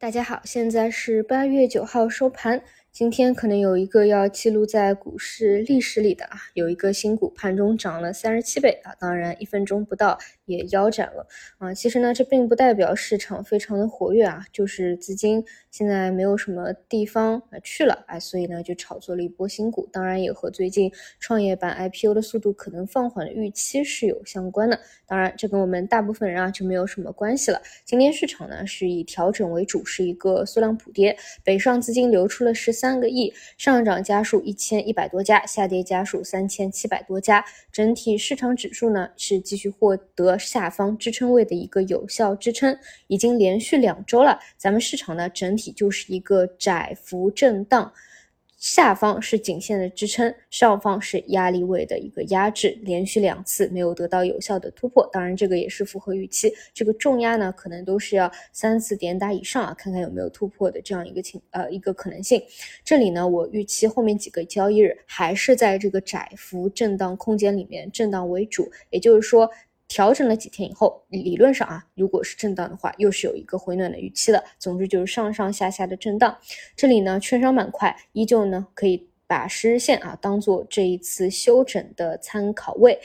[0.00, 2.62] 大家好，现在是八月九号收盘。
[2.92, 11.24] 今天可能有一个要记录在股市历史里的啊，有一个新股盘中涨了三十七倍啊，当然一分钟不到也腰斩了
[11.58, 11.72] 啊。
[11.72, 24.78] 其实呢，这并不代表市场非常的活跃啊，就是资金现在没有什么地方啊去了啊，所以呢就炒作了一波新股，当然也和最近创业板 IPO 的速度可能放缓的预期是有相关的。
[25.06, 27.62] 当然，这跟我们大部分人啊就没有什么关系了。
[27.84, 32.79] 今天市场呢是以调整为主，是一个缩量补跌，北上资金流出了十。
[32.80, 42.74] 三个亿，上涨家数一千一百多家，下跌家数三千七百多家，整体市场指数呢是继续获得下方支撑位的一个有效支撑，
[43.08, 44.40] 已经连续两周了。
[44.56, 47.92] 咱们市场呢整体就是一个窄幅震荡。
[48.60, 56.52] 下方是颈线的支撑，上方是压力位的一个压制，连续两次没有得到有效的突破，当然这个也是符合预期。
[56.74, 62.40] 这个重压呢，可能都是要三次点打以上啊，看看有没有突破的这样一个情呃一个可能性。
[62.84, 69.50] 这里呢，我预期后面几个交易日还是在这个窄幅震荡空间里面震荡为主，也就是说。
[69.90, 74.42] 调整了几天以后，理论上啊，如果是震荡的话，又是有一个回暖的预期的。
[74.56, 76.38] 总之就是上上下下的震荡。
[76.76, 82.96] 这里呢，券商板块依旧呢可以把十日线啊当做这一次休整的参考位。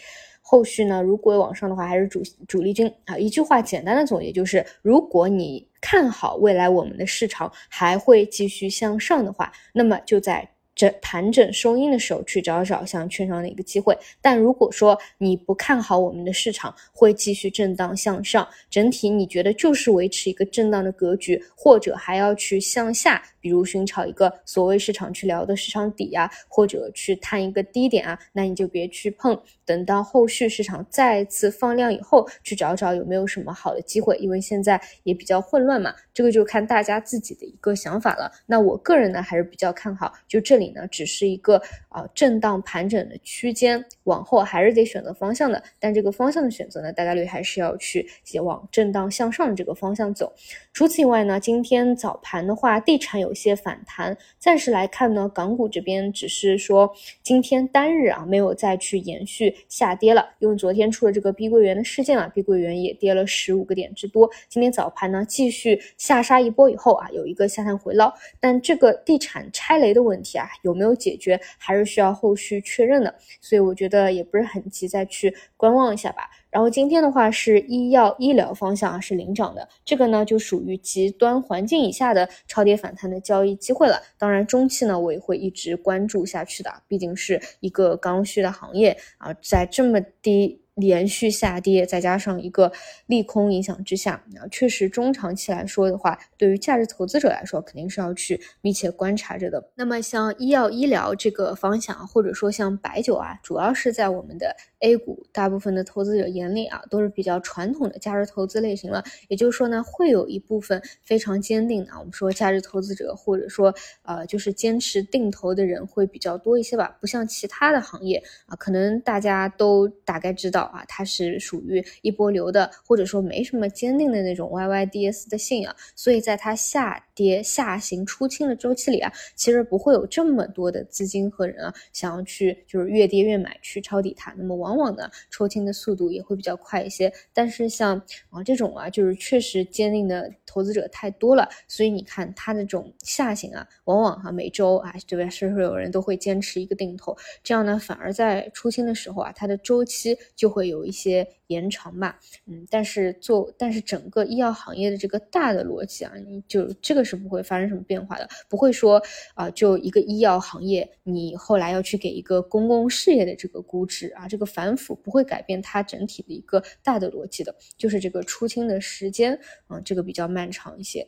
[0.43, 3.17] 后续呢，如果往上的话，还是主主力军啊。
[3.17, 10.47] 一句话简单的总结就是，如果你看好未来我们的市场还会继续向上的话，那么就在。
[10.75, 38.29] 整盘整收阴的时候去找找像券商的一个机会，但如果说你不看好我们的市场会继续震荡向上，整体你觉得就是维持一个震荡的格局，或者还要去向下，比如寻找一个所谓市场去聊的市场底啊，或者去探一个低点啊，那你就别去碰，等到后续市场再次放量以后去找找有没有什么好的机会，因为现在也比较混乱嘛，这个就看大家自己的一个想法了。
[38.45, 40.64] 那我个人呢还是比较看好，就这里。
[40.71, 41.61] 呢，只是一个
[41.95, 45.63] 啊震荡盘整的区间，往后还是得选择方向的。
[45.79, 48.05] 但这个方向的选择呢，大概率还是要去
[48.43, 50.33] 往震荡向上的这个方向走。
[50.73, 54.17] 除此以外呢，今天早盘的话，地产有些反弹。
[54.37, 56.93] 暂时来看呢，港股这边只是说
[57.23, 64.29] 今天单日啊没有再去延续下跌了，因为昨天出了这个碧桂园的事件啊，碧桂园也跌了十五个点之多。
[64.49, 70.49] 今天早盘呢继续下杀一波以后啊，有一个下探回捞，但这个地产拆雷的问题啊。
[70.63, 76.29] 有没有解决，还是需要后续确认的，所以我觉得也不是很急，再去观望一下吧。
[76.49, 84.01] 然后今天的话是医药医疗方向啊是领涨的，这个呢就属于极端环境以下的超跌反弹的交易机会了。
[84.17, 90.64] 当然中期呢我也会一直关注下去的，毕竟是一个刚需的行业啊，在这么低。
[90.75, 92.71] 连续下跌，再加上一个
[93.07, 99.71] 利空影响之下，啊，确实中长期来说的话，对于价值投资者来说，肯定是要去密切观察着的。
[99.75, 109.01] 那么像医药医疗这个方向，或者说像白酒啊，主要是在我们的 A 股大部分的投资者眼里啊，都是比较传统的价值投资类型了。
[109.29, 116.97] 也就是说呢，会有一部分非常坚定的，我们说价值投资者，或者说呃，就是坚持定投的人会比较多一些吧。
[116.99, 120.64] 不像其他的行业啊，可能大家都大概知道。
[120.65, 137.11] 啊，它是属于一波流的，或者说没什么坚定的那种 YYDS 的信仰，所以在它下跌下行出清的周期里啊，其实不会有这么多的资金和人啊想要去就是越跌越买去抄底它，那么往往呢抽清的速度也会比较快一些。
[137.31, 150.54] 但是像啊这种啊，就是确实坚定的投资者太多了，所以你看它的这种下行啊，往往哈每周啊这边是不是有人都会坚持一个定投，这样呢反而在出清的时候啊，它的周期就。
[150.55, 159.01] 会有一些延长吧，嗯，但是做但是整个医药行业的这个大的逻辑啊，你就这个是不会发生什么变化的，不会说
[159.33, 169.37] 啊，就一个医药行业，你后来要去给一个公共事业的这个估值啊，这个反腐不会改变它整体的一个大的逻辑的，就是这个出清的时间
[169.67, 171.05] 啊，这个比较漫长一些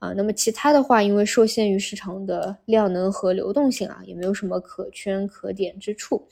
[0.00, 0.12] 啊。
[0.16, 6.26] 那么其他的话，因为受限于市场的量能和流动性啊，也没有什么可圈可点之处。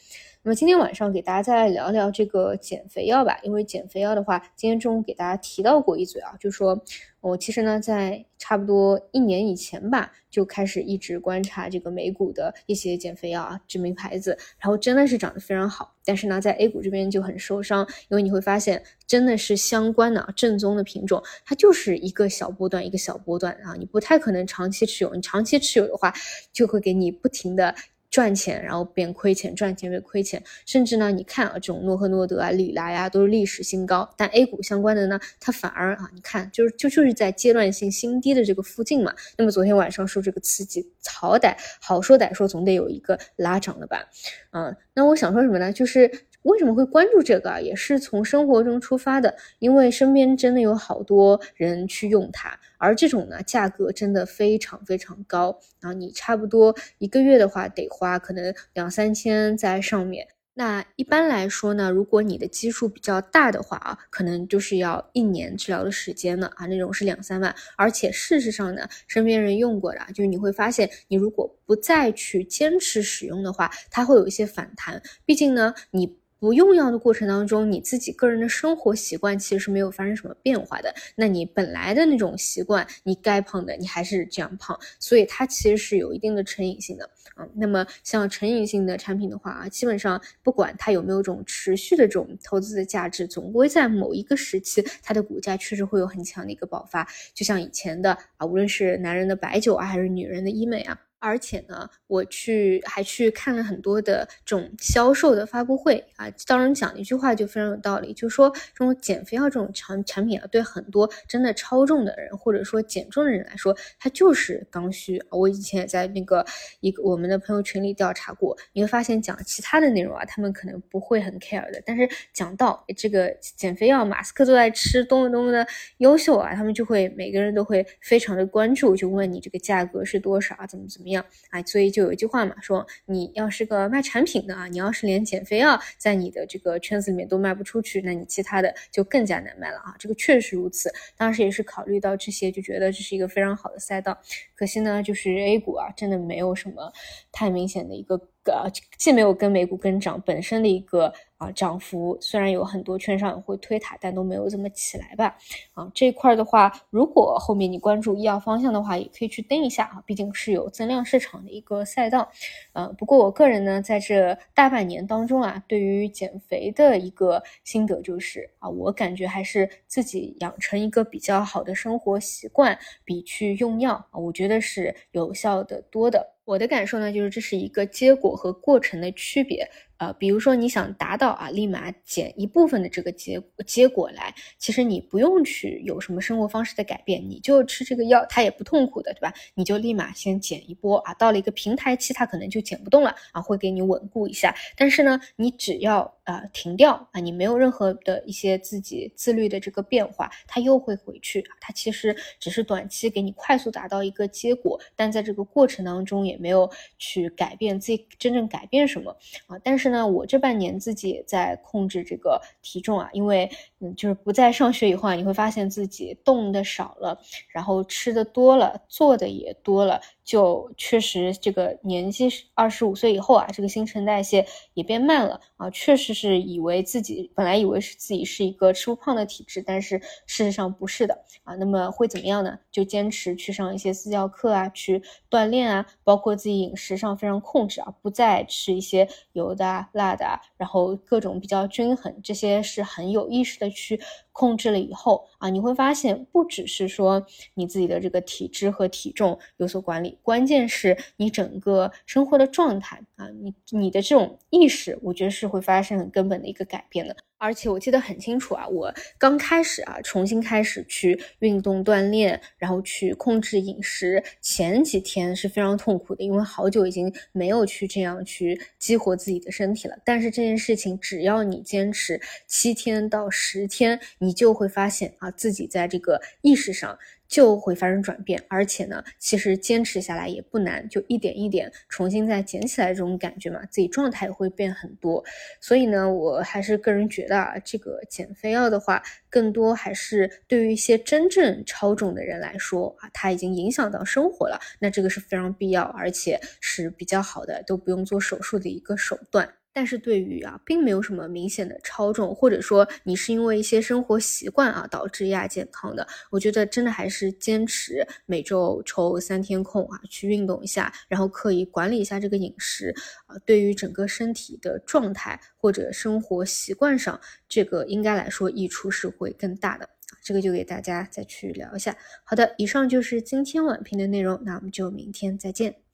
[0.47, 6.81] 那么今天晚上给大家再聊聊这个减肥药吧，因为减肥药的话，今天中午给大家提到过一嘴啊，就说
[7.21, 26.15] 我其实呢在差不多一年以前吧，就开始一直观察这个美股的一些减肥药啊，知名牌子，然后真的是涨得非常好，但是呢在 A 股这边就很受伤，因为你会发现真的是相关的啊正宗的品种，它就是一个小波段一个小波段啊，你不太可能长期持有，你长期持有的话
[26.53, 27.75] 就会给你不停的。
[28.11, 34.08] 赚钱，然后变亏钱，赚钱变亏钱，甚至呢，你看啊，这种诺和诺德啊、里来啊，都是历史新高。
[34.17, 39.14] 但 A 股相关的呢，它反而啊，你看，就是就就是在阶段性新低的这个附近嘛。
[39.37, 44.09] 那么昨天晚上受这个刺激，好歹好说歹说，总得有一个拉涨的吧？
[44.52, 45.73] 嗯，那我想说什么呢？
[45.73, 46.11] 就是
[46.47, 52.59] 为什么会关注这个啊，也是从生活中出发的，因为身边真的有好多人去用它。
[52.79, 55.93] 而这种呢，价格真的非常非常高啊！
[55.93, 60.29] 你差不多一个月的话，得花可能两三千在上面。
[60.55, 67.55] 那一般来说呢，如果你的基数比较大的话啊，可能就是要一年治疗的时间了啊，那种是两三万。
[67.77, 75.03] 而且事实上呢，身边人用过的，就是你会发现，你如果不再去坚持使用的话，它会有一些反弹。
[75.25, 76.17] 毕竟呢，你。
[76.38, 80.94] 不用药的过程当中，你自己个人的生活习惯其实是没有发生什么变化的。
[81.15, 87.49] 那你本来的那种习惯，你该胖的你还是这样胖，所以它其实是有一定的成瘾性的啊。
[87.55, 97.09] 那么像成瘾性的产品的话啊，基本上不管它有没有这种持续的这种投资的价值，总归在某一个时期，它的股价确实会有很强的一个爆发。
[97.33, 100.99] 就像以前的啊，无论是男人的白酒啊，还是女人的医美啊。
[101.19, 115.23] 而且呢，我去还去看了很多的这种销售的发布会啊，当中讲一句话就非常有道理，就是说这种减肥药这种产产品啊，对很多真的超重的人或者说减重的人来说，它就是刚需。
[115.31, 116.45] 我以前也在那个
[116.81, 125.67] 一个我们的朋友群里调查过，你会发现讲其他的内容啊，他们可能不会很 care 的，但是讲到这个减肥药，马斯克都在吃，多么多么的
[125.99, 131.06] 优秀啊，他们就会每个人都会非常的关注，就问你这个价格是多少啊，怎么怎么。
[131.06, 131.62] 怎么样啊？
[131.62, 139.94] 所以就有一句话嘛，说你要是个卖产品的啊，你要是连减肥药在你的这个圈子里面都卖不出去，那你其他的就更加难卖了啊。
[140.00, 144.19] 这个确实如此，当时也是考虑到这些，就觉得这是一个非常好的赛道。
[144.56, 146.93] 可惜呢，就是 A 股啊，真的没有什么
[147.31, 148.20] 太明显的一个。
[148.49, 155.37] 呃，既没有跟美股跟涨本身的一个啊涨幅，虽然有很多券商也会推它，但都没有怎么起来吧。
[155.75, 162.31] 啊，这块的话，如果后面你关注医药方向的话，也可以去盯一下啊，毕竟是有增量市场的一个赛道。
[162.73, 176.35] 呃，不过我个人呢，在这大半年当中啊，对于减肥的一个心得就是啊，我感觉还是自己养成一个比较好的生活习惯，比去用药啊，我觉得是有效的多的。
[176.44, 179.69] 我的感受呢，就是这是一个结果和过程的区别。
[179.99, 189.33] 呃，比如说你想达到啊，立马减一部分的这个结结果来，其实你不用去有什么生活方式的改变，你就吃这个药，它也不痛苦的，对吧？
[189.55, 194.55] 你就立马先减一波啊，到了一个平台期，它可能就减不动了啊，会给你稳固一下。
[194.77, 201.43] 但是呢，你只要啊停掉啊，你没有任何的一些自己自律的这个变化，它又会回去。
[201.59, 209.17] 它其实只是短期给你快速达到一个结果，但在这个过程当中也没有去改变自己真正改变什么
[209.47, 209.57] 啊。
[209.65, 209.86] 但是。
[209.87, 213.49] 是呢，我这半年自己也在控制这个体重啊，因为
[213.81, 217.19] 嗯，就是不再上学以后啊，你会发现自己动的少了，
[217.49, 220.00] 然后吃的多了，做的也多了。
[220.25, 224.44] 就确实这个年纪二十五岁以后啊，这个新陈代谢
[224.75, 231.55] 也变慢了啊，确实是以为自己本来以为是自己是一个吃不胖的体质，但是事实上不是的啊。
[231.55, 232.58] 那么会怎么样呢？
[232.73, 235.00] 就坚持去上一些私教课啊，去
[235.31, 244.01] 锻炼啊，包括自己饮食上非常控制啊，不再吃一些油的、啊辣的，啊然后各种比较均衡，这些是很有意识的去。
[244.39, 247.25] 控制了以后啊，你会发现不只是说
[247.55, 253.02] 你自己的这个体质和体重有所管理，关键是你整个生活的状态
[253.42, 257.16] 你你的这种意识，我觉得是会发生很根本的一个改变的。
[257.38, 269.95] 而且我记得很清楚啊，我刚开始啊，重新开始去运动锻炼，然后去控制饮食，前几天是非常痛苦的，因为好久已经没有去这样去激活自己的身体了。
[270.02, 276.99] 但是这件事情，只要你坚持七天到十天，你就会发现啊，自己在这个意识上。
[277.28, 285.25] 就会发生转变，而且呢，其实坚持下来也不难，就一点一点重新再捡起来这种感觉嘛，自己状态会变很多。
[285.61, 299.49] 所以呢，我还是个人觉得啊，这个减肥药的话，更多还是对于一些真正超重的人来说啊，它已经影响到生活了，那这个是非常必要，而且是比较好的，都不用做手术的一个手段。
[299.76, 312.95] 但是对于啊，并没有什么明显的超重，或者说你是因为一些生活习惯啊导致亚健康的，我觉得真的还是坚持每周抽三天空啊，去运动一下，然后刻意管理一下这个饮食
[313.26, 319.87] 啊，对于整个身体的状态或者生活习惯上，这个应该来说益处是会更大的。
[320.25, 321.95] 这个就给大家再去聊一下。
[322.25, 325.86] 好的，以上就是今天晚评的内容，那我们就明天再见。